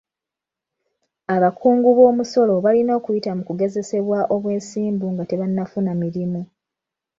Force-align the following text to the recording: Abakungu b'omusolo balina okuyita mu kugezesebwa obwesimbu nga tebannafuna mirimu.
Abakungu 1.35 1.89
b'omusolo 1.97 2.53
balina 2.65 2.91
okuyita 2.99 3.31
mu 3.37 3.43
kugezesebwa 3.49 4.19
obwesimbu 4.35 5.05
nga 5.13 5.23
tebannafuna 5.29 5.91
mirimu. 6.01 6.41